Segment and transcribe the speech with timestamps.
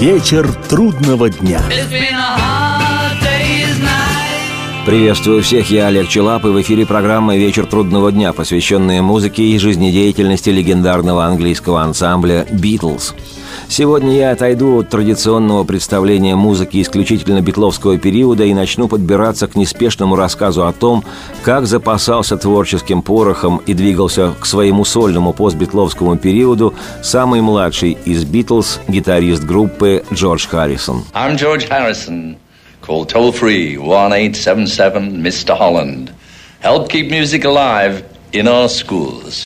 [0.00, 1.58] Вечер трудного дня.
[4.84, 9.58] Приветствую всех, я Олег Челап, и в эфире программа «Вечер трудного дня», посвященная музыке и
[9.58, 13.14] жизнедеятельности легендарного английского ансамбля «Битлз».
[13.68, 20.16] Сегодня я отойду от традиционного представления музыки исключительно битловского периода и начну подбираться к неспешному
[20.16, 21.04] рассказу о том,
[21.42, 28.80] как запасался творческим порохом и двигался к своему сольному постбитловскому периоду самый младший из Битлз,
[28.88, 31.04] гитарист группы Джордж Харрисон.
[31.12, 32.36] I'm George Harrison.
[32.86, 35.56] Call toll free 1 877 Mr.
[35.58, 36.12] Holland.
[36.60, 39.44] Help keep music alive in our schools.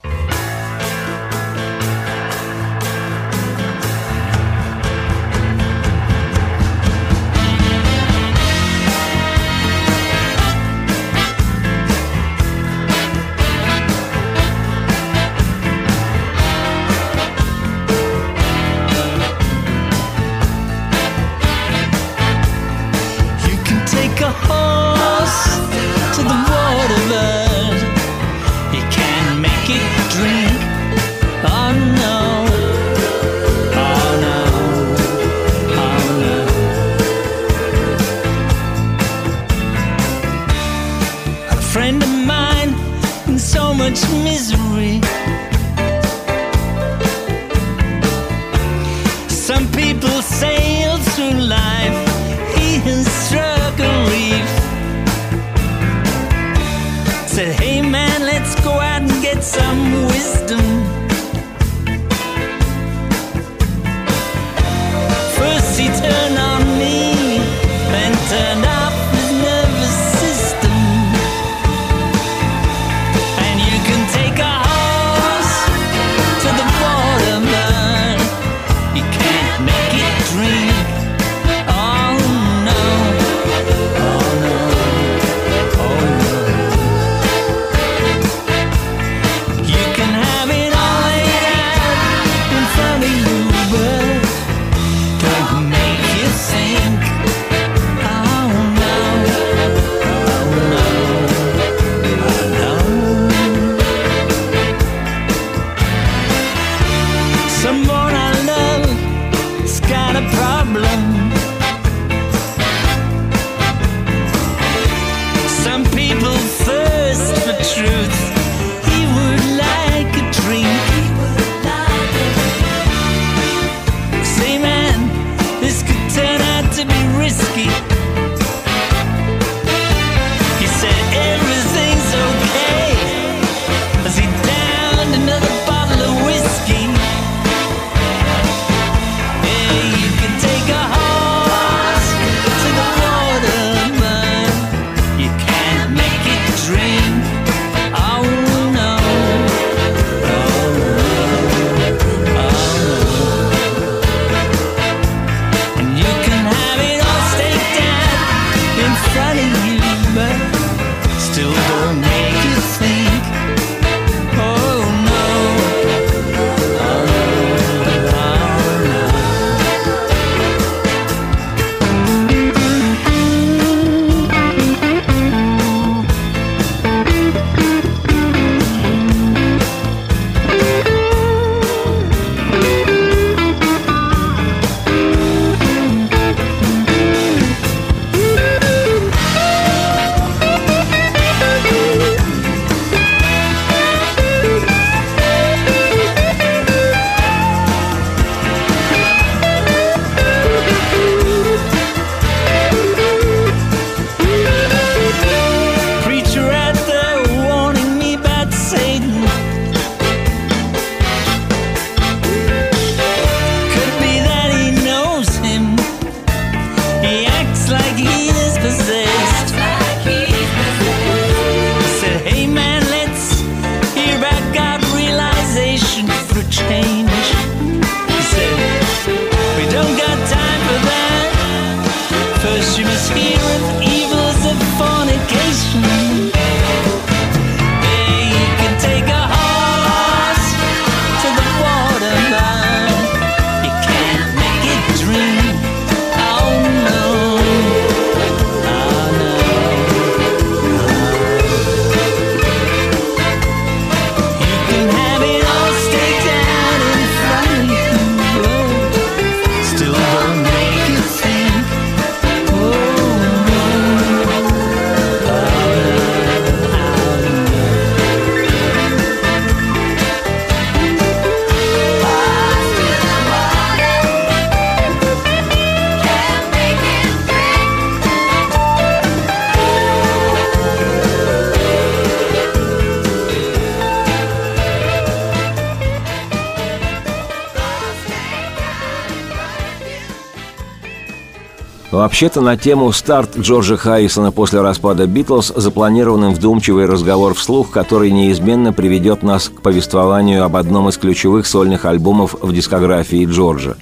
[292.01, 298.73] Вообще-то на тему «Старт» Джорджа Харрисона после распада «Битлз» запланирован вдумчивый разговор вслух, который неизменно
[298.73, 303.77] приведет нас к повествованию об одном из ключевых сольных альбомов в дискографии Джорджа.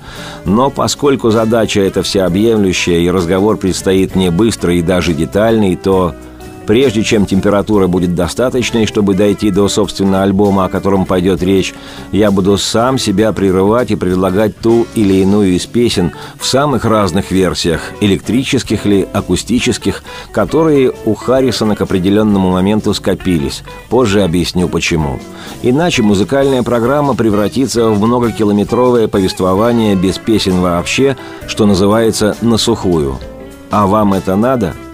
[0.44, 6.16] Но поскольку задача эта всеобъемлющая и разговор предстоит не быстрый и даже детальный, то
[6.68, 11.72] Прежде чем температура будет достаточной, чтобы дойти до, собственно, альбома, о котором пойдет речь,
[12.12, 17.30] я буду сам себя прерывать и предлагать ту или иную из песен в самых разных
[17.30, 23.62] версиях, электрических ли, акустических, которые у Харрисона к определенному моменту скопились.
[23.88, 25.20] Позже объясню почему.
[25.62, 31.16] Иначе музыкальная программа превратится в многокилометровое повествование без песен вообще,
[31.46, 33.18] что называется «на сухую».
[33.70, 34.74] А вам это надо–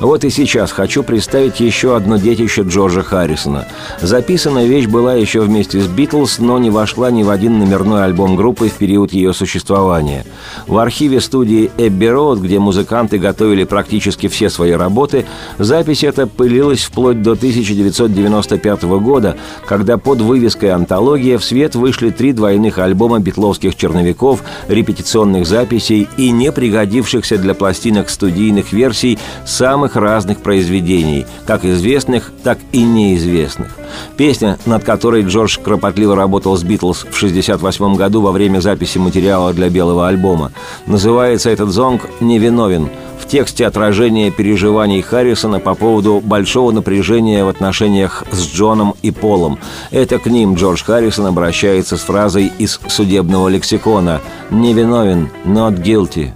[0.00, 3.68] вот и сейчас хочу представить еще одно детище Джорджа Харрисона.
[4.00, 8.34] Записана вещь была еще вместе с «Битлз», но не вошла ни в один номерной альбом
[8.34, 10.24] группы в период ее существования.
[10.66, 15.26] В архиве студии «Эбби Роуд», где музыканты готовили практически все свои работы,
[15.58, 19.36] запись эта пылилась вплоть до 1995 года,
[19.66, 26.30] когда под вывеской «Антология» в свет вышли три двойных альбома битловских черновиков, репетиционных записей и
[26.30, 33.76] не пригодившихся для пластинок студийных версий самых самых разных произведений, как известных, так и неизвестных.
[34.16, 39.52] Песня, над которой Джордж кропотливо работал с «Битлз» в 1968 году во время записи материала
[39.52, 40.52] для белого альбома.
[40.86, 42.88] Называется этот зонг «Невиновен»,
[43.18, 49.58] в тексте отражение переживаний Харрисона по поводу большого напряжения в отношениях с Джоном и Полом.
[49.92, 54.20] Это к ним Джордж Харрисон обращается с фразой из судебного лексикона
[54.50, 56.32] «Невиновен, not guilty».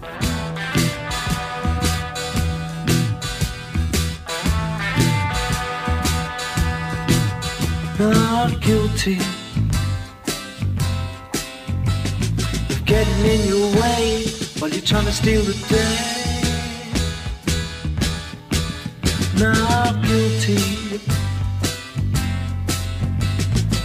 [13.24, 14.24] Getting in your way
[14.58, 15.98] while you're trying to steal the day.
[19.38, 21.00] Not guilty,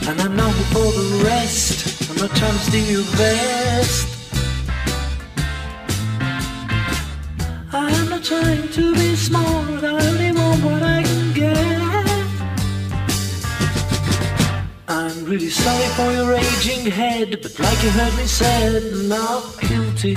[0.08, 2.10] and I'm not for the rest.
[2.10, 4.08] I'm not trying to steal your best.
[7.72, 9.84] I'm not trying to be smart.
[9.84, 11.09] I only want what I
[15.10, 20.16] I'm really sorry for your raging head, but like you heard me said, not guilty.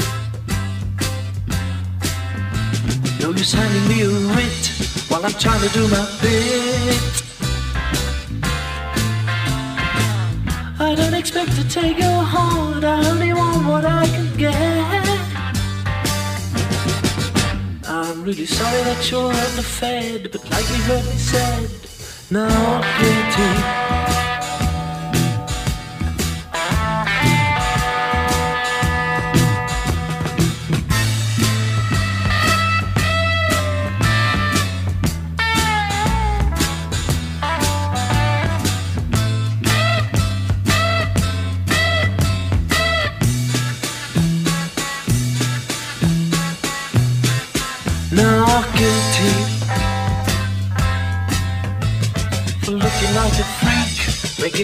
[3.19, 4.67] No use handing me a writ
[5.09, 7.23] while I'm trying to do my bit.
[10.79, 14.53] I don't expect to take your heart, I only want what I can get.
[17.89, 21.71] I'm really sorry that you're underfed, but like you heard me said,
[22.31, 24.12] not guilty.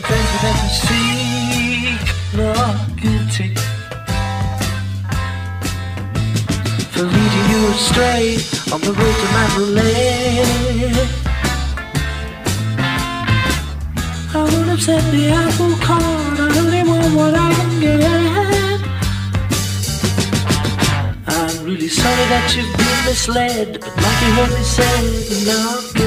[0.01, 0.11] Not
[2.97, 3.53] guilty
[6.93, 8.39] For leading you astray
[8.73, 10.39] on the road to Mandalay
[14.35, 14.37] I
[14.69, 18.81] have said the apple cart I only want what I can get
[21.27, 25.98] I'm really sorry that you've been misled But like you heard me say,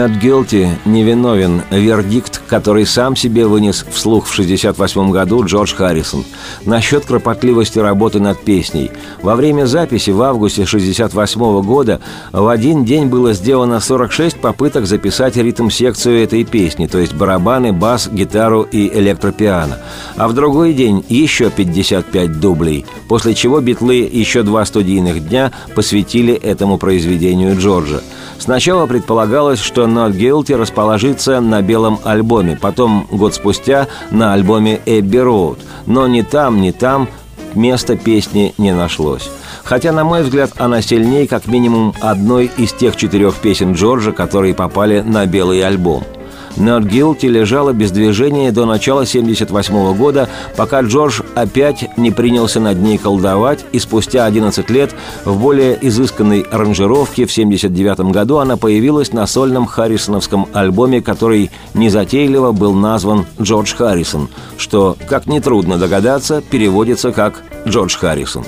[0.00, 6.24] Not guilty, невиновен, вердикт который сам себе вынес вслух в 1968 году Джордж Харрисон.
[6.66, 8.90] Насчет кропотливости работы над песней.
[9.22, 12.00] Во время записи в августе 1968 года
[12.32, 18.08] в один день было сделано 46 попыток записать ритм-секцию этой песни, то есть барабаны, бас,
[18.08, 19.78] гитару и электропиано.
[20.16, 26.34] А в другой день еще 55 дублей, после чего битлы еще два студийных дня посвятили
[26.34, 28.00] этому произведению Джорджа.
[28.40, 35.18] Сначала предполагалось, что Not Guilty расположится на белом альбоме, потом, год спустя, на альбоме Эбби
[35.18, 35.58] Роуд.
[35.86, 37.08] Но ни там, ни там
[37.54, 39.30] места песни не нашлось.
[39.64, 44.54] Хотя, на мой взгляд, она сильнее как минимум одной из тех четырех песен Джорджа, которые
[44.54, 46.04] попали на белый альбом–
[46.56, 46.90] Not
[47.26, 53.64] лежала без движения до начала 1978 года, пока Джордж опять не принялся над ней колдовать,
[53.72, 59.66] и спустя 11 лет в более изысканной аранжировке в 1979 году она появилась на сольном
[59.66, 67.96] Харрисоновском альбоме, который незатейливо был назван «Джордж Харрисон», что, как нетрудно догадаться, переводится как «Джордж
[67.96, 68.44] Харрисон».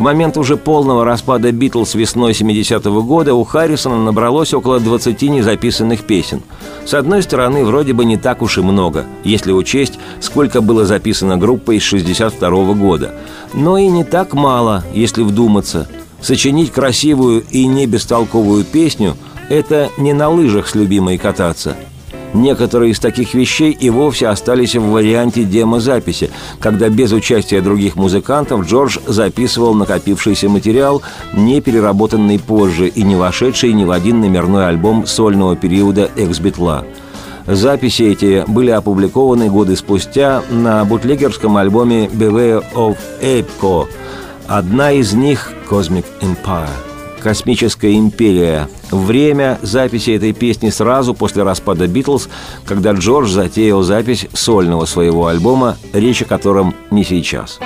[0.00, 6.04] К моменту уже полного распада «Битлз» весной 70-го года у Харрисона набралось около 20 незаписанных
[6.04, 6.40] песен.
[6.86, 11.36] С одной стороны, вроде бы не так уж и много, если учесть, сколько было записано
[11.36, 13.14] группой из 62 -го года.
[13.52, 15.86] Но и не так мало, если вдуматься.
[16.22, 19.18] Сочинить красивую и не бестолковую песню–
[19.50, 21.76] это не на лыжах с любимой кататься–
[22.32, 28.66] Некоторые из таких вещей и вовсе остались в варианте демозаписи, когда без участия других музыкантов
[28.66, 31.02] Джордж записывал накопившийся материал,
[31.34, 36.84] не переработанный позже и не вошедший ни в один номерной альбом сольного периода «Экс-Битла».
[37.46, 43.88] Записи эти были опубликованы годы спустя на бутлегерском альбоме «Beware of Apeco».
[44.46, 46.89] Одна из них «Cosmic Empire».
[47.22, 48.68] «Космическая империя».
[48.90, 52.28] Время записи этой песни сразу после распада «Битлз»,
[52.64, 57.60] когда Джордж затеял запись сольного своего альбома, речь о котором не сейчас.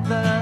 [0.00, 0.41] The.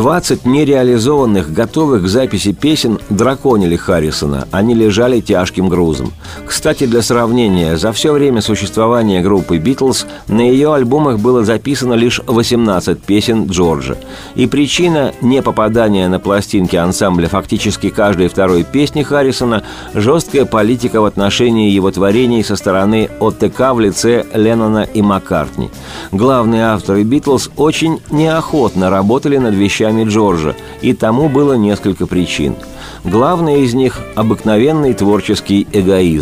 [0.00, 4.48] 20 нереализованных, готовых к записи песен драконили Харрисона.
[4.50, 6.14] Они лежали тяжким грузом.
[6.46, 12.20] Кстати, для сравнения, за все время существования группы «Битлз» на ее альбомах было записано лишь
[12.26, 13.96] 18 песен Джорджа.
[14.34, 19.62] И причина непопадания на пластинки ансамбля фактически каждой второй песни Харрисона–
[19.94, 25.70] жесткая политика в отношении его творений со стороны ОТК в лице Леннона и Маккартни.
[26.12, 32.56] Главные авторы «Битлз» очень неохотно работали над вещами Джорджа, и тому было несколько причин.
[33.04, 36.19] Главное из них– обыкновенный творческий эгоизм.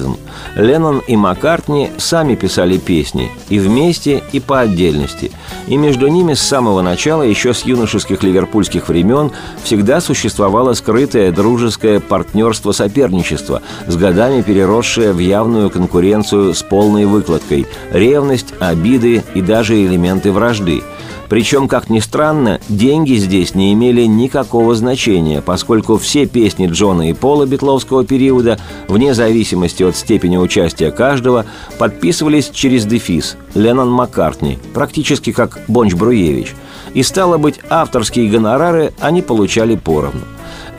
[0.54, 5.30] Леннон и Маккартни сами писали песни, и вместе, и по отдельности.
[5.66, 9.30] И между ними с самого начала, еще с юношеских ливерпульских времен,
[9.62, 18.54] всегда существовало скрытое дружеское партнерство-соперничество, с годами переросшее в явную конкуренцию с полной выкладкой, ревность,
[18.58, 20.82] обиды и даже элементы вражды–
[21.28, 27.12] причем, как ни странно, деньги здесь не имели никакого значения, поскольку все песни Джона и
[27.12, 28.58] Пола битловского периода,
[28.88, 31.44] вне зависимости от степени участия каждого,
[31.78, 36.54] подписывались через дефис «Леннон Маккартни», практически как Бонч Бруевич.
[36.94, 40.22] И стало быть, авторские гонорары они получали поровну.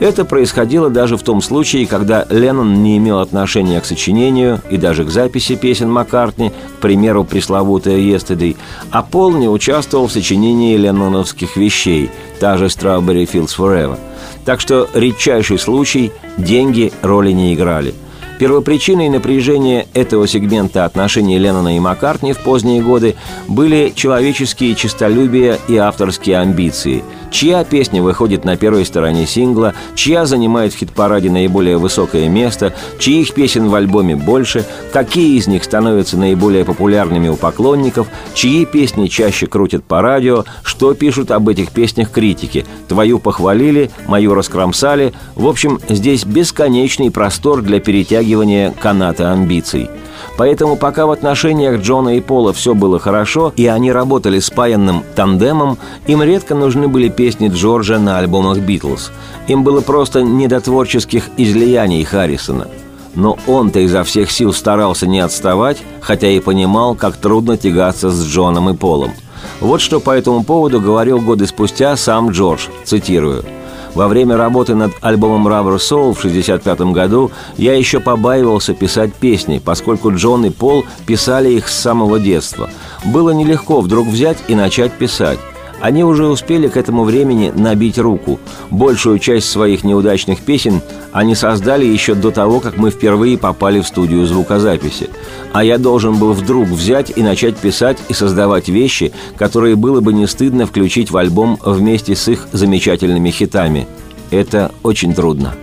[0.00, 5.04] Это происходило даже в том случае, когда Леннон не имел отношения к сочинению и даже
[5.04, 8.56] к записи песен Маккартни, к примеру, пресловутая «Yesterday»,
[8.90, 13.98] а Пол не участвовал в сочинении ленноновских вещей, та же «Strawberry Fields Forever».
[14.46, 17.94] Так что редчайший случай– деньги роли не играли–
[18.40, 23.16] Первопричиной напряжения этого сегмента отношений Леннона и Маккартни в поздние годы
[23.48, 27.04] были человеческие честолюбия и авторские амбиции.
[27.30, 33.32] Чья песня выходит на первой стороне сингла, чья занимает в хит-параде наиболее высокое место, чьих
[33.34, 39.46] песен в альбоме больше, какие из них становятся наиболее популярными у поклонников, чьи песни чаще
[39.46, 42.66] крутят по радио, что пишут об этих песнях критики.
[42.88, 45.12] Твою похвалили, мою раскромсали.
[45.36, 49.88] В общем, здесь бесконечный простор для перетягивания каната амбиций.
[50.36, 55.78] Поэтому пока в отношениях Джона и Пола все было хорошо, и они работали спаянным тандемом,
[56.06, 59.10] им редко нужны были песни Джорджа на альбомах «Битлз».
[59.46, 62.66] Им было просто не до творческих излияний Харрисона.
[63.14, 68.24] Но он-то изо всех сил старался не отставать, хотя и понимал, как трудно тягаться с
[68.24, 69.12] Джоном и Полом.
[69.60, 73.44] Вот что по этому поводу говорил годы спустя сам Джордж, цитирую–
[73.94, 79.60] во время работы над альбомом Rubber Soul в 1965 году я еще побаивался писать песни,
[79.62, 82.70] поскольку Джон и Пол писали их с самого детства.
[83.04, 85.38] Было нелегко вдруг взять и начать писать.
[85.80, 88.38] Они уже успели к этому времени набить руку.
[88.70, 93.86] Большую часть своих неудачных песен они создали еще до того, как мы впервые попали в
[93.86, 95.10] студию звукозаписи.
[95.52, 100.12] А я должен был вдруг взять и начать писать и создавать вещи, которые было бы
[100.12, 103.88] не стыдно включить в альбом вместе с их замечательными хитами.
[104.30, 105.54] Это очень трудно.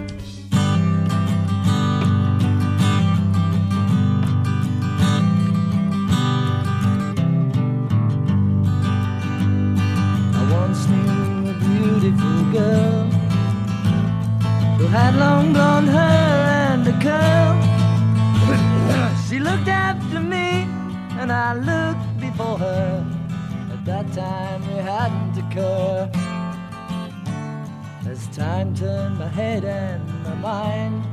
[30.48, 31.04] Mind,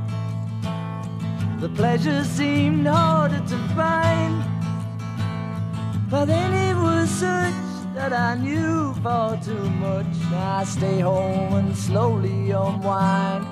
[1.59, 4.35] the pleasure seemed harder to find.
[6.11, 7.59] But then it was such
[7.97, 10.13] that I knew far too much.
[10.57, 13.43] I stay home and slowly unwind.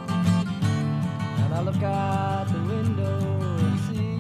[1.42, 3.18] And I look out the window
[3.66, 4.18] and see.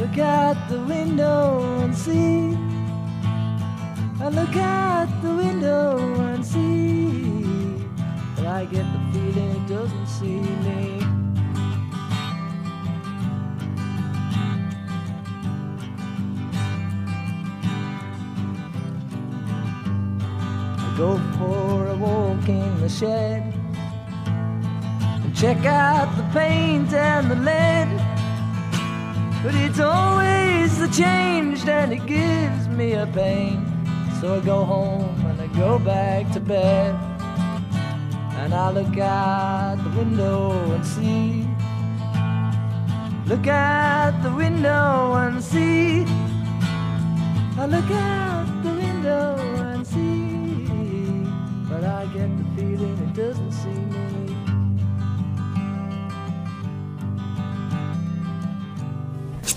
[0.00, 1.40] Look out the window
[1.82, 2.36] and see.
[4.24, 5.84] I look out the window
[6.30, 7.38] and see.
[8.36, 9.07] But I get the
[9.38, 11.00] it doesn't see me.
[20.78, 23.54] I go for a walk in the shed
[25.24, 27.88] and check out the paint and the lead.
[29.42, 33.64] But it's always the changed and it gives me a pain.
[34.20, 37.07] So I go home and I go back to bed.
[38.48, 41.46] And I look out the window and see.
[43.26, 46.06] Look out the window and see.
[47.58, 48.17] I look out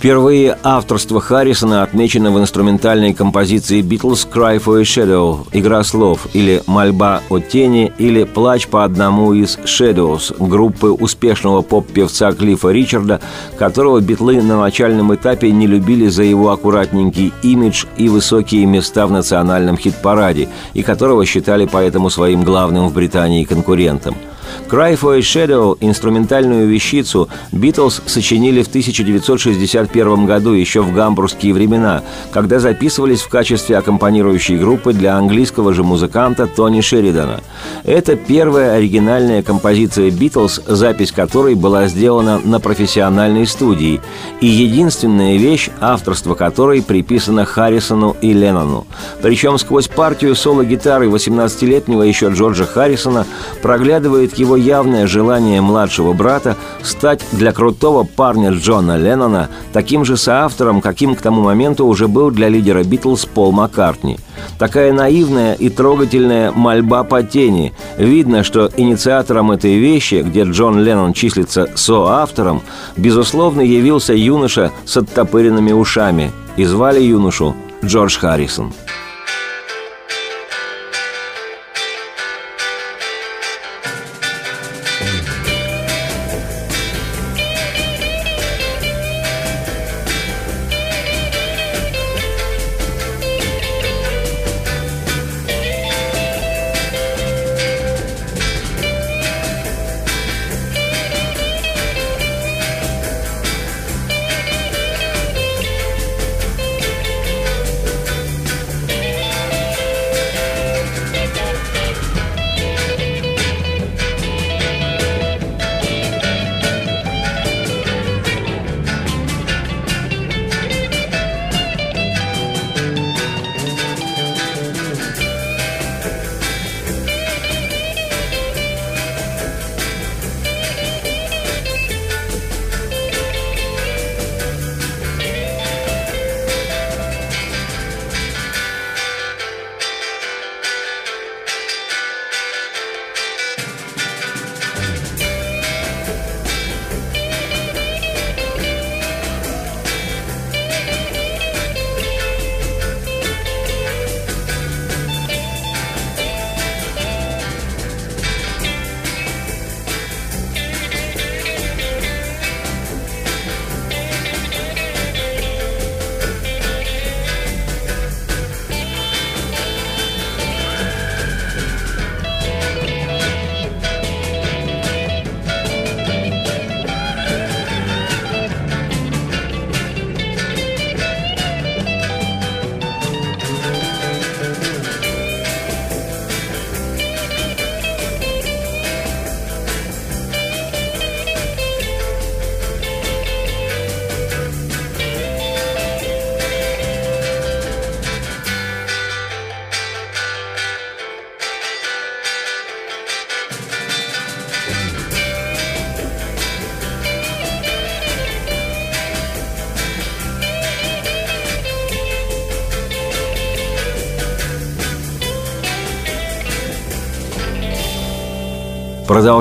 [0.02, 6.64] Впервые авторство Харрисона отмечено в инструментальной композиции «Beatles Cry for a Shadow»– «Игра слов» или
[6.66, 13.22] «Мольба о тени» или «Плач по одному из Shadows» группы успешного поп-певца Клиффа Ричарда,
[13.60, 19.12] которого битлы на начальном этапе не любили за его аккуратненький имидж и высокие места в
[19.12, 24.16] национальном хит-параде, и которого считали поэтому своим главным в Британии конкурентом–
[24.70, 32.04] «Cry for a Shadow»– инструментальную вещицу Битлз сочинили в 1961 году, еще в гамбургские времена,
[32.32, 37.42] когда записывались в качестве аккомпанирующей группы для английского же музыканта Тони Шеридана.
[37.84, 44.02] Это первая оригинальная композиция Битлз, запись которой была сделана на профессиональной студии,
[44.40, 48.86] и единственная вещь, авторство которой приписано Харрисону и Леннону.
[49.22, 53.26] Причем сквозь партию соло-гитары 18-летнего еще Джорджа Харрисона
[53.62, 60.82] проглядывает его явное желание младшего брата стать для крутого парня Джона Леннона таким же соавтором,
[60.82, 64.17] каким к тому моменту уже был для лидера Битлз Пол Маккартни.
[64.58, 67.73] Такая наивная и трогательная мольба по тени.
[67.97, 72.63] Видно, что инициатором этой вещи, где Джон Леннон числится соавтором,
[72.97, 76.32] безусловно явился юноша с оттопыренными ушами.
[76.58, 78.73] И звали юношу Джордж Харрисон.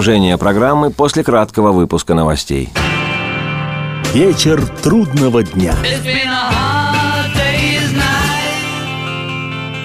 [0.00, 2.70] Продолжение программы после краткого выпуска новостей.
[4.14, 5.74] Вечер трудного дня.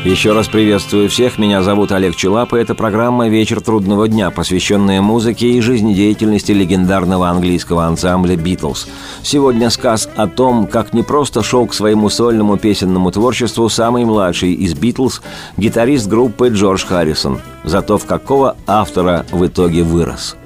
[0.06, 1.40] Еще раз приветствую всех.
[1.40, 7.28] Меня зовут Олег Челап, и это программа «Вечер трудного дня», посвященная музыке и жизнедеятельности легендарного
[7.28, 8.88] английского ансамбля «Битлз».
[9.24, 14.54] Сегодня сказ о том, как не просто шел к своему сольному песенному творчеству самый младший
[14.54, 15.24] из «Битлз»,
[15.58, 17.40] гитарист группы Джордж Харрисон.
[17.64, 20.36] Зато в какого автора в итоге вырос–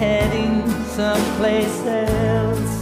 [0.00, 2.74] heading someplace else.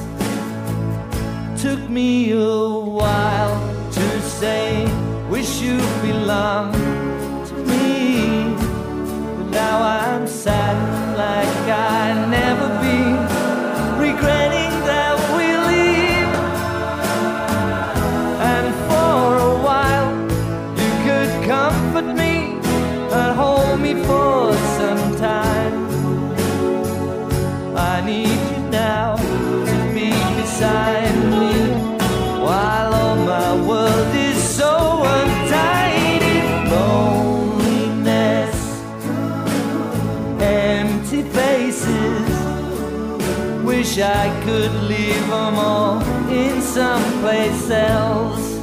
[1.62, 2.68] Took me a
[3.00, 3.58] while
[3.92, 4.84] to say,
[5.28, 6.74] wish you belonged
[7.48, 8.54] to me.
[9.36, 10.76] But now I'm sad
[11.16, 12.45] like I never
[43.96, 48.58] Wish I could leave them all in someplace else.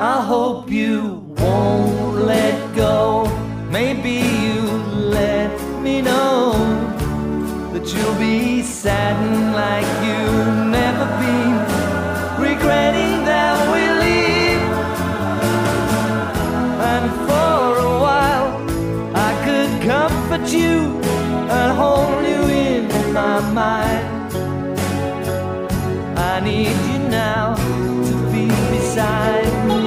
[0.00, 3.26] I hope you won't let go.
[3.70, 4.62] Maybe you
[5.20, 6.52] let me know
[7.74, 11.56] that you'll be saddened like you've never been,
[12.40, 13.03] regretting
[20.54, 21.00] you
[21.58, 24.06] and hold you in my mind.
[26.16, 27.54] I need you now
[28.08, 29.82] to be beside me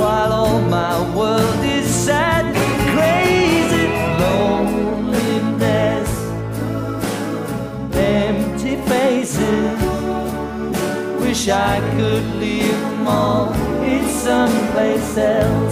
[0.00, 2.44] while all my world is sad
[2.94, 3.86] crazy.
[4.22, 6.10] Loneliness,
[7.94, 9.78] empty faces.
[11.20, 13.52] Wish I could leave them all
[13.82, 15.67] in someplace else.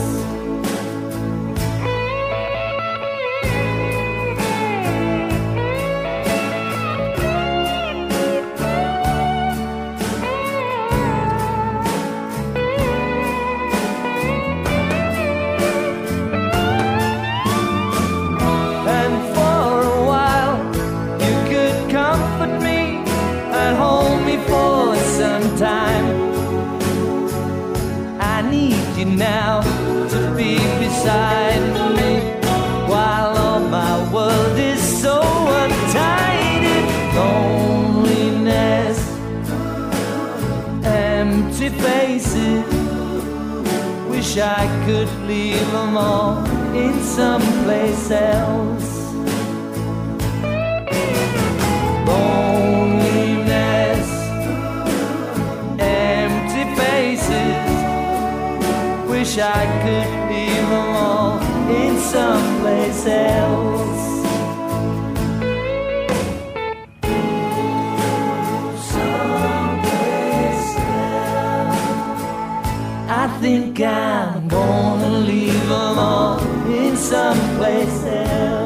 [77.17, 78.66] Someplace else.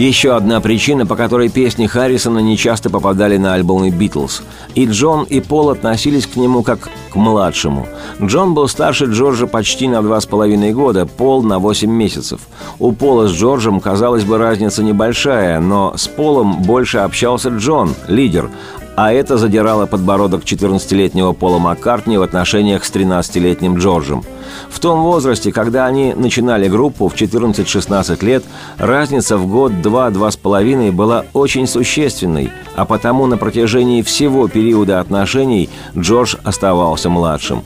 [0.00, 4.42] Еще одна причина, по которой песни Харрисона не часто попадали на альбомы «Битлз».
[4.74, 7.86] И Джон, и Пол относились к нему как к младшему.
[8.18, 12.40] Джон был старше Джорджа почти на два с половиной года, Пол на восемь месяцев.
[12.78, 18.48] У Пола с Джорджем, казалось бы, разница небольшая, но с Полом больше общался Джон, лидер,
[18.96, 24.24] а это задирало подбородок 14-летнего Пола Маккартни в отношениях с 13-летним Джорджем.
[24.68, 28.44] В том возрасте, когда они начинали группу в 14-16 лет,
[28.78, 34.48] разница в год, два, два с половиной была очень существенной, а потому на протяжении всего
[34.48, 37.62] периода отношений Джордж оставался младшим.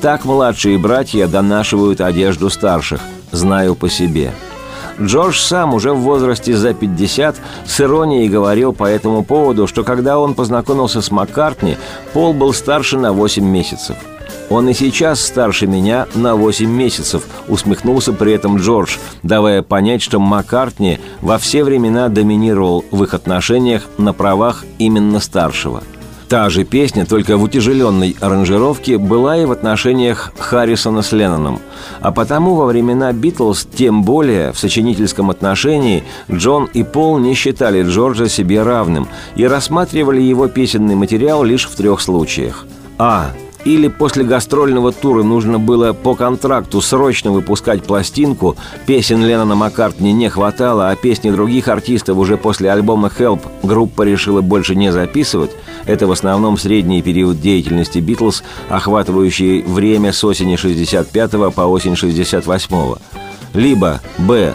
[0.00, 3.00] Так младшие братья донашивают одежду старших,
[3.32, 4.32] знаю по себе.
[5.00, 10.18] Джордж сам уже в возрасте за 50 с иронией говорил по этому поводу, что когда
[10.18, 11.76] он познакомился с Маккартни,
[12.12, 13.96] Пол был старше на 8 месяцев.
[14.50, 20.18] «Он и сейчас старше меня на 8 месяцев»,— усмехнулся при этом Джордж, давая понять, что
[20.18, 25.82] Маккартни во все времена доминировал в их отношениях на правах именно старшего–
[26.28, 31.58] Та же песня, только в утяжеленной аранжировке, была и в отношениях Харрисона с Ленноном.
[32.00, 37.82] А потому во времена «Битлз», тем более в сочинительском отношении, Джон и Пол не считали
[37.82, 42.66] Джорджа себе равным и рассматривали его песенный материал лишь в трех случаях.
[42.98, 43.30] А.
[43.68, 50.30] Или после гастрольного тура нужно было по контракту срочно выпускать пластинку, песен Леннона Маккартни не
[50.30, 55.50] хватало, а песни других артистов уже после альбома «Help» группа решила больше не записывать,
[55.84, 62.74] это в основном средний период деятельности «Битлз», охватывающий время с осени 65 по осень 68
[62.74, 62.98] -го.
[63.52, 64.54] Либо «Б»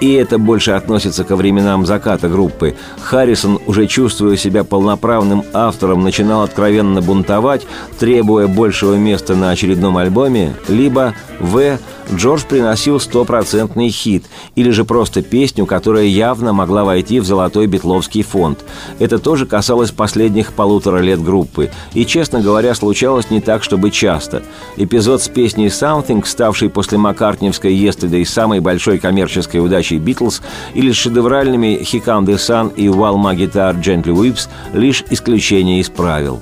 [0.00, 2.76] и это больше относится ко временам заката группы.
[3.00, 7.66] Харрисон, уже чувствуя себя полноправным автором, начинал откровенно бунтовать,
[7.98, 11.78] требуя большего места на очередном альбоме, либо В.
[12.12, 18.22] Джордж приносил стопроцентный хит, или же просто песню, которая явно могла войти в золотой битловский
[18.22, 18.64] фонд.
[18.98, 24.42] Это тоже касалось последних полутора лет группы, и, честно говоря, случалось не так, чтобы часто.
[24.76, 30.40] Эпизод с песней «Something», ставший после Маккартневской «Yesterday» самой большой коммерческой удачей «Битлз»,
[30.74, 35.80] или с шедевральными «He Come the Sun» и «While My Guitar Gently Weeps» лишь исключение
[35.80, 36.40] из правил.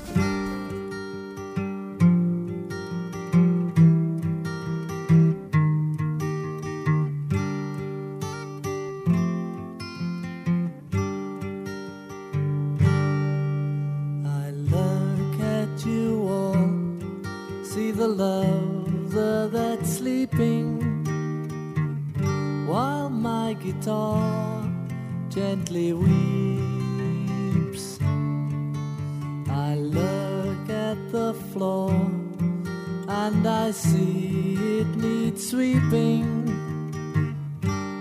[33.47, 36.25] I see it needs sweeping.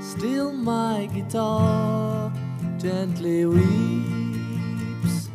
[0.03, 2.33] Still, my guitar
[2.79, 5.29] gently weeps.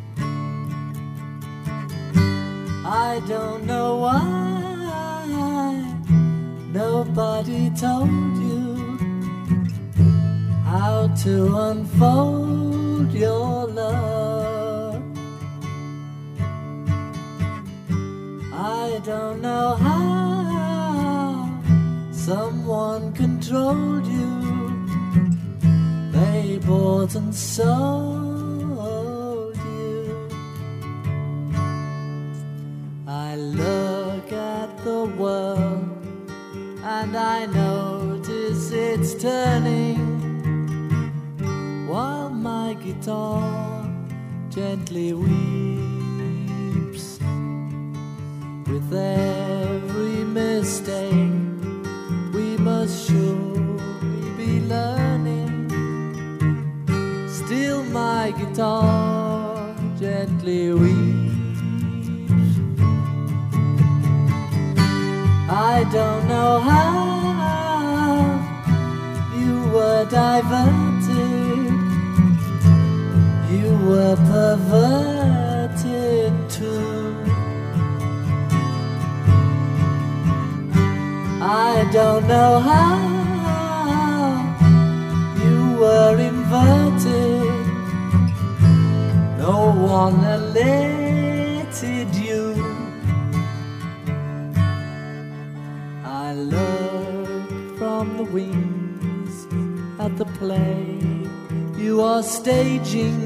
[2.84, 4.22] I don't know why
[6.72, 8.76] nobody told you
[10.64, 15.02] how to unfold your love.
[18.52, 19.91] I don't know how
[22.26, 24.86] someone controlled you.
[26.12, 30.28] They bought and sold you.
[33.08, 36.06] I look at the world
[36.84, 39.98] and I notice it's turning
[41.88, 43.90] while my guitar
[44.48, 45.58] gently weeps.
[48.68, 51.11] With every mistake,
[58.22, 62.50] my guitar gently weeps.
[65.74, 66.90] I don't know how
[69.40, 71.72] you were diverted,
[73.54, 77.00] you were perverted too.
[81.42, 81.44] I
[81.98, 82.94] don't know how
[85.44, 87.11] you were inverted.
[89.92, 92.44] No one alerted you.
[96.02, 99.34] I look from the wings
[100.00, 100.96] at the play
[101.76, 103.20] you are staging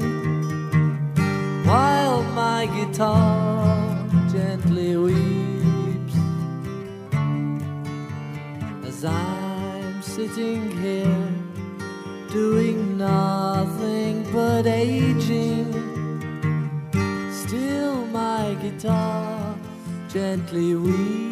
[1.65, 6.15] while my guitar gently weeps
[8.89, 11.27] as I'm sitting here
[12.29, 15.56] doing nothing but aging.
[18.77, 19.55] Guitar
[20.07, 21.26] gently weeps.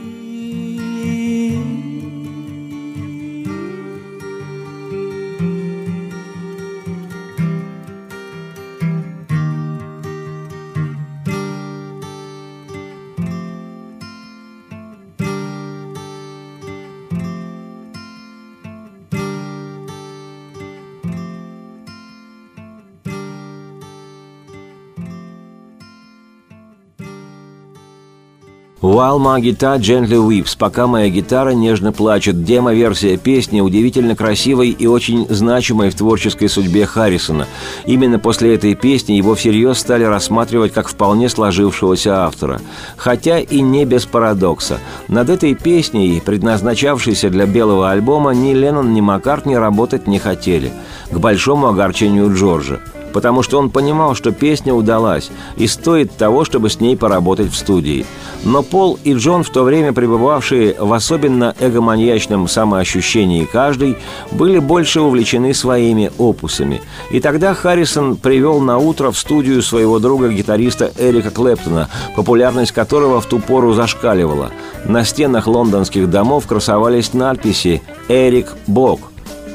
[28.95, 32.45] While my guitar gently weeps, пока моя гитара нежно плачет.
[32.45, 37.45] Демо-версия песни удивительно красивой и очень значимой в творческой судьбе Харрисона.
[37.85, 42.61] Именно после этой песни его всерьез стали рассматривать как вполне сложившегося автора.
[42.95, 44.79] Хотя и не без парадокса.
[45.09, 50.71] Над этой песней, предназначавшейся для белого альбома, ни Леннон, ни Маккартни работать не хотели.
[51.11, 52.79] К большому огорчению Джорджа
[53.15, 57.55] потому что он понимал, что песня удалась и стоит того, чтобы с ней поработать в
[57.55, 58.05] студии.
[58.43, 63.95] Но Пол и Джон, в то время пребывавшие в особенно эгоманьячном самоощущении каждый,
[64.31, 66.81] были больше увлечены своими опусами.
[67.09, 71.87] И тогда Харрисон привел на утро в студию своего друга-гитариста Эрика Клэптона,
[72.17, 74.51] популярность которого в ту пору зашкаливала.
[74.83, 78.99] На стенах лондонских домов красовались надписи «Эрик Бог».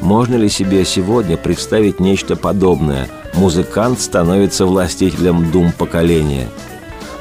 [0.01, 6.49] Можно ли себе сегодня представить нечто подобное– музыкант становится властителем дум поколения.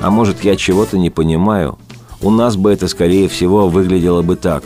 [0.01, 1.78] А может, я чего-то не понимаю?
[2.22, 4.64] У нас бы это, скорее всего, выглядело бы так.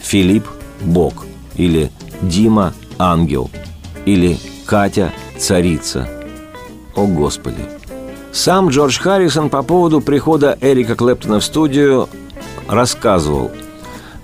[0.00, 0.46] Филипп–
[0.80, 1.26] Бог.
[1.56, 1.90] Или
[2.22, 3.50] Дима– Ангел.
[4.04, 6.08] Или Катя– Царица.
[6.94, 7.64] О, Господи!
[8.32, 12.08] Сам Джордж Харрисон по поводу прихода Эрика Клэптона в студию
[12.68, 13.50] рассказывал–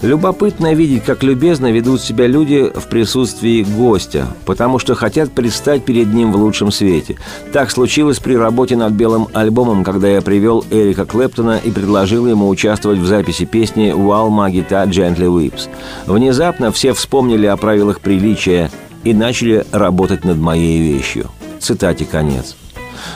[0.02, 6.12] Любопытно видеть, как любезно ведут себя люди в присутствии гостя, потому что хотят предстать перед
[6.12, 7.16] ним в лучшем свете.
[7.52, 12.48] Так случилось при работе над белым альбомом, когда я привел Эрика Клэптона и предложил ему
[12.48, 15.68] участвовать в записи песни «While my guitar gently weeps».
[16.06, 18.72] Внезапно все вспомнили о правилах приличия
[19.04, 21.30] и начали работать над моей вещью.
[21.60, 22.56] Цитате конец.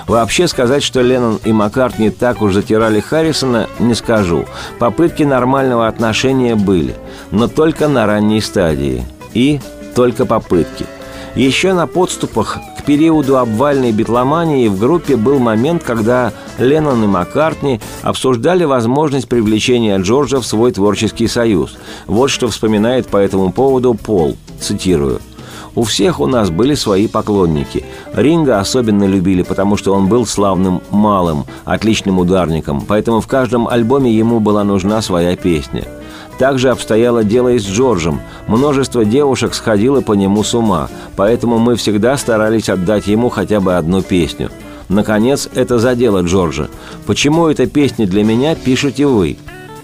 [0.07, 4.45] Вообще сказать, что Леннон и Маккартни так уж затирали Харрисона, не скажу.
[4.79, 6.95] Попытки нормального отношения были,
[7.31, 9.05] но только на ранней стадии.
[9.35, 9.61] И
[9.95, 10.87] только попытки.
[11.35, 17.81] Еще на подступах к периоду обвальной битломании в группе был момент, когда Леннон и Маккартни
[18.03, 21.77] обсуждали возможность привлечения Джорджа в свой творческий союз.
[22.07, 25.21] Вот что вспоминает по этому поводу Пол, цитирую.
[25.77, 27.85] У всех у нас были свои поклонники.
[28.15, 34.11] Ринга особенно любили, потому что он был славным малым, отличным ударником, поэтому в каждом альбоме
[34.11, 35.85] ему была нужна своя песня.
[36.39, 38.21] Также обстояло дело и с Джорджем.
[38.47, 43.77] Множество девушек сходило по нему с ума, поэтому мы всегда старались отдать ему хотя бы
[43.77, 44.51] одну песню.
[44.89, 46.69] Наконец, это задело Джорджа.
[47.07, 49.37] «Почему эта песня для меня пишете вы?»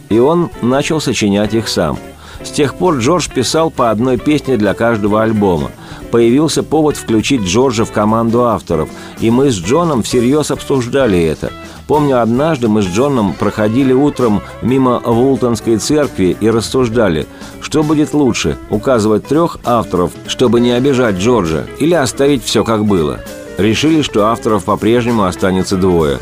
[0.09, 1.99] И он начал сочинять их сам.
[2.45, 5.70] С тех пор Джордж писал по одной песне для каждого альбома.
[6.11, 8.88] Появился повод включить Джорджа в команду авторов,
[9.20, 11.51] и мы с Джоном всерьез обсуждали это–
[11.86, 17.26] Помню, однажды мы с Джоном проходили утром мимо Вултонской церкви и рассуждали,
[17.61, 23.20] что будет лучше– указывать трех авторов, чтобы не обижать Джорджа, или оставить все как было.
[23.59, 26.18] Решили, что авторов по-прежнему останется двое.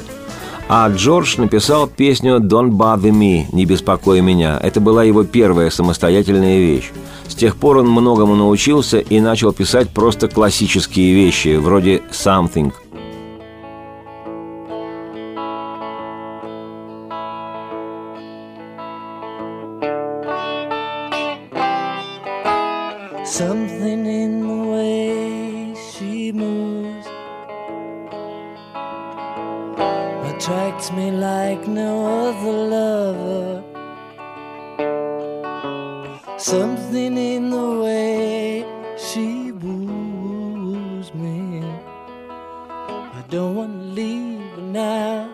[0.72, 4.56] А Джордж написал песню «Don't bother me»– «Не беспокой меня».
[4.62, 6.92] Это была его первая самостоятельная вещь.
[7.26, 12.72] С тех пор он многому научился и начал писать просто классические вещи, вроде «Something».
[30.50, 33.62] Attracts me like no other lover.
[36.38, 38.64] Something in the way
[38.98, 41.62] she woos me.
[43.18, 45.28] I don't want to leave now.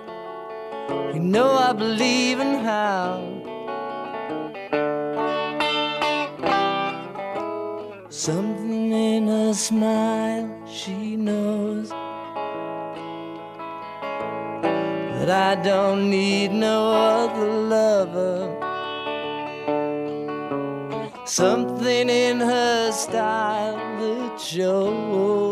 [1.15, 3.23] You know I believe in how.
[8.11, 10.56] Something in her smile,
[15.29, 18.57] I don't need no other lover.
[21.25, 25.46] Something in her style that shows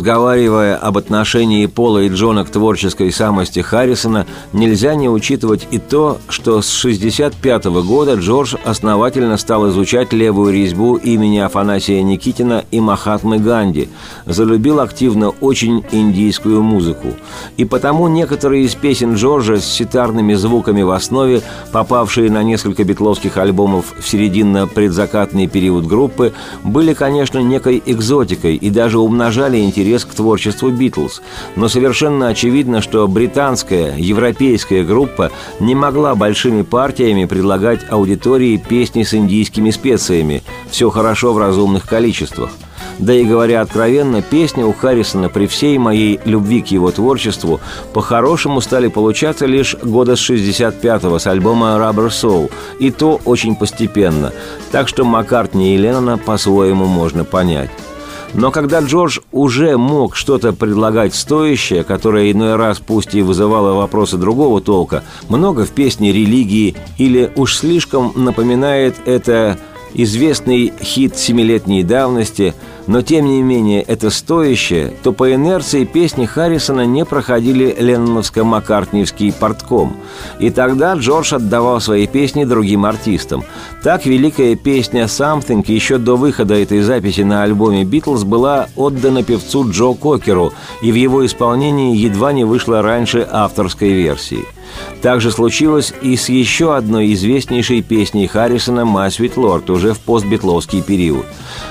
[0.00, 6.16] Разговаривая об отношении Пола и Джона к творческой самости Харрисона, нельзя не учитывать и то,
[6.30, 13.40] что с 1965 года Джордж основательно стал изучать левую резьбу имени Афанасия Никитина и Махатмы
[13.40, 13.90] Ганди,
[14.24, 17.08] залюбил активно очень индийскую музыку.
[17.58, 21.42] И потому некоторые из песен Джорджа с ситарными звуками в основе,
[21.72, 26.32] попавшие на несколько битловских альбомов в серединно-предзакатный период группы,
[26.64, 31.22] были, конечно, некой экзотикой и даже умножали интерес к творчеству Битлз,
[31.56, 39.14] но совершенно очевидно, что британская, европейская группа не могла большими партиями предлагать аудитории песни с
[39.14, 42.50] индийскими специями «Все хорошо в разумных количествах».
[42.98, 47.60] Да и говоря откровенно, песни у Харрисона при всей моей любви к его творчеству
[47.94, 54.32] по-хорошему стали получаться лишь года с 65-го с альбома «Rubber Soul», и то очень постепенно,
[54.70, 57.70] так что Маккартни и Леннона по-своему можно понять.
[58.34, 64.16] Но когда Джордж уже мог что-то предлагать стоящее, которое иной раз пусть и вызывало вопросы
[64.16, 69.58] другого толка, много в песне религии или уж слишком напоминает это
[69.94, 72.54] известный хит семилетней давности,
[72.90, 79.96] но тем не менее это стоящее, то по инерции песни Харрисона не проходили ленноновско-маккартниевский портком.
[80.40, 83.44] И тогда Джордж отдавал свои песни другим артистам.
[83.84, 89.70] Так великая песня «Something» еще до выхода этой записи на альбоме «Битлз» была отдана певцу
[89.70, 94.44] Джо Кокеру, и в его исполнении едва не вышла раньше авторской версии–
[95.02, 100.00] так же случилось и с еще одной известнейшей песней Харрисона «My Sweet Lord» уже в
[100.00, 101.24] постбитловский период.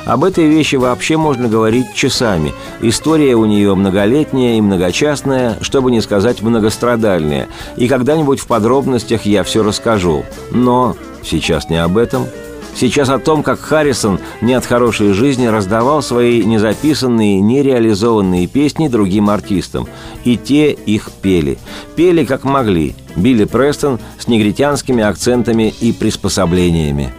[0.06, 2.54] Об этой вещи вообще можно говорить часами.
[2.82, 7.48] История у нее многолетняя и многочастная, чтобы не сказать многострадальная.
[7.78, 10.26] И когда-нибудь в подробностях я все расскажу.
[10.52, 12.28] Но сейчас не об этом–
[12.80, 19.30] Сейчас о том, как Харрисон не от хорошей жизни раздавал свои незаписанные, нереализованные песни другим
[19.30, 19.86] артистам.
[20.24, 21.58] И те их пели.
[21.98, 22.96] Пели как могли.
[23.18, 27.12] Билли Престон с негритянскими акцентами и приспособлениями.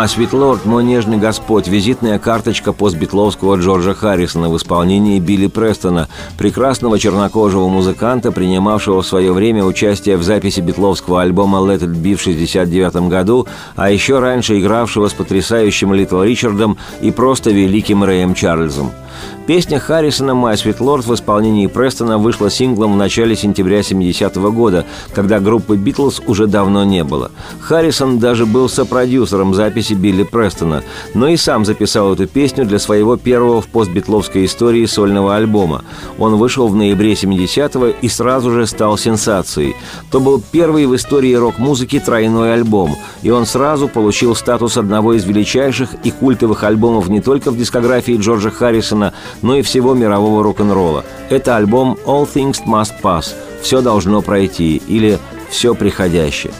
[0.00, 6.08] «My Sweet Lord, мой нежный Господь»– визитная карточка постбитловского Джорджа Харрисона в исполнении Билли Престона,
[6.38, 12.16] прекрасного чернокожего музыканта, принимавшего в свое время участие в записи битловского альбома «Let It Be»
[12.16, 13.46] в 1969 году,
[13.76, 18.92] а еще раньше игравшего с потрясающим Литл Ричардом и просто великим Рэем Чарльзом.
[19.46, 24.86] Песня Харрисона «My Sweet Lord» в исполнении Престона вышла синглом в начале сентября 70-го года,
[25.14, 27.32] когда группы «Битлз» уже давно не было.
[27.60, 33.16] Харрисон даже был сопродюсером записи Билли Престона, но и сам записал эту песню для своего
[33.16, 35.84] первого в постбитловской истории сольного альбома.
[36.18, 39.74] Он вышел в ноябре 70-го и сразу же стал сенсацией.
[40.10, 45.24] То был первый в истории рок-музыки тройной альбом, и он сразу получил статус одного из
[45.24, 49.09] величайших и культовых альбомов не только в дискографии Джорджа Харрисона,
[49.42, 51.04] но и всего мирового рок-н-ролла.
[51.28, 55.18] Это альбом «All Things Must Pass»– «Все должно пройти» или
[55.50, 56.52] «Все приходящее».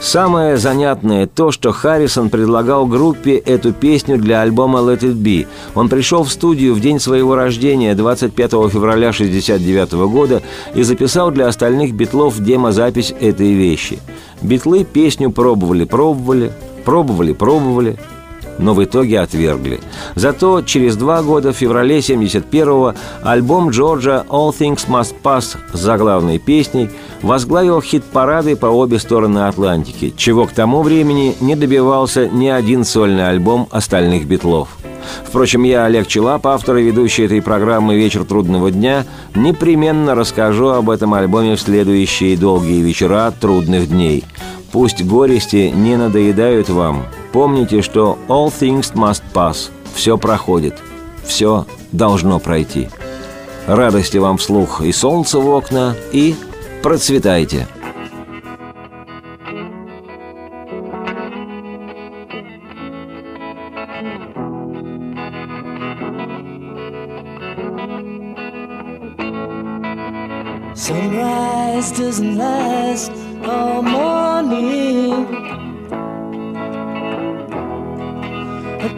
[0.00, 5.46] Самое занятное то, что Харрисон предлагал группе эту песню для альбома «Let It Be».
[5.74, 10.42] Он пришел в студию в день своего рождения, 25 февраля 1969 года,
[10.74, 13.98] и записал для остальных битлов демозапись этой вещи.
[14.40, 16.50] Битлы песню пробовали-пробовали,
[16.86, 17.98] пробовали-пробовали,
[18.60, 19.80] но в итоге отвергли.
[20.14, 26.38] Зато через два года, в феврале 71-го, альбом Джорджа «All Things Must Pass» с заглавной
[26.38, 26.90] песней
[27.22, 33.28] возглавил хит-парады по обе стороны Атлантики, чего к тому времени не добивался ни один сольный
[33.28, 34.68] альбом остальных битлов.
[35.24, 40.90] Впрочем, я, Олег Челап, автор и ведущий этой программы «Вечер трудного дня», непременно расскажу об
[40.90, 44.24] этом альбоме в следующие долгие вечера трудных дней.
[44.72, 47.04] Пусть горести не надоедают вам.
[47.32, 50.74] Помните, что «all things must pass»– все проходит,
[51.24, 52.88] все должно пройти.
[53.66, 56.34] Радости вам вслух и солнце в окна, и
[56.82, 57.68] процветайте!
[70.74, 73.12] Sunrise doesn't last
[73.44, 75.59] all morning.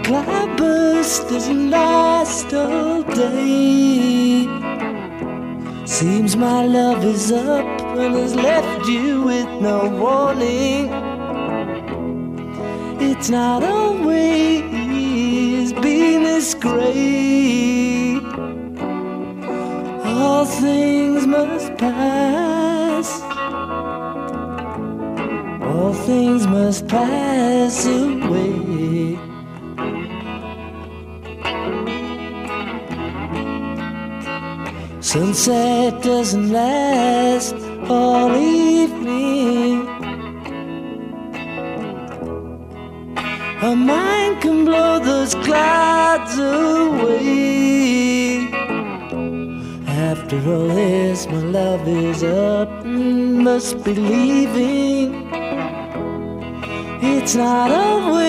[0.04, 4.46] Cloudburst doesn't last all day.
[5.84, 10.90] Seems my love is up and has left you with no warning.
[13.00, 14.62] It's not always
[15.72, 18.22] been this great.
[20.04, 23.22] All things must pass.
[25.62, 28.21] All things must pass away.
[35.12, 37.54] Sunset doesn't last
[37.90, 39.86] all evening.
[43.60, 47.28] A mind can blow those clouds away.
[49.86, 55.28] After all this, my love is up, and must be leaving.
[57.02, 58.22] It's not always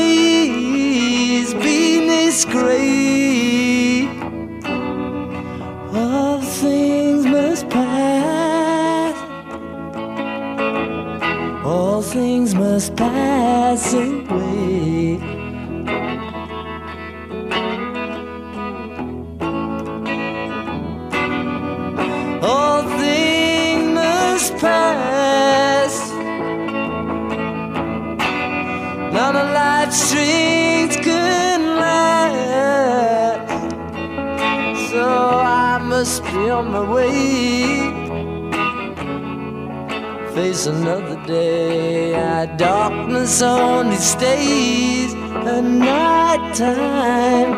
[1.53, 3.22] been this great.
[12.73, 15.19] Things must pass away.
[22.41, 26.11] All things must pass.
[29.13, 33.49] None of life's strings can last.
[34.89, 37.02] So I must be on my way.
[40.53, 42.13] Face another day.
[42.13, 47.53] Our darkness only stays at night time.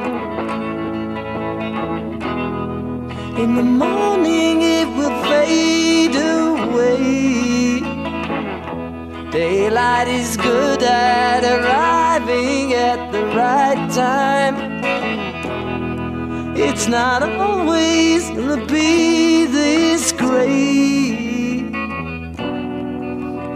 [3.37, 7.81] In the morning it will fade away.
[9.29, 14.55] Daylight is good at arriving at the right time.
[16.55, 21.04] It's not always gonna be this great.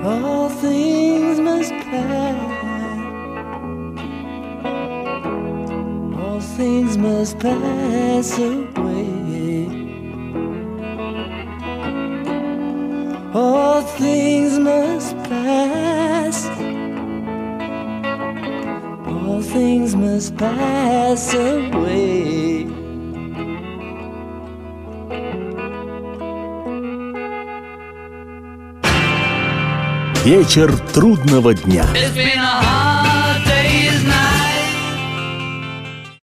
[0.03, 2.59] All things must pass.
[6.17, 9.65] All things must pass away.
[13.33, 16.47] All things must pass.
[19.05, 22.28] All things must pass away.
[30.29, 31.87] Вечер трудного дня.